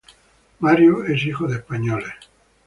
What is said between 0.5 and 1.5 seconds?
Mario es hijo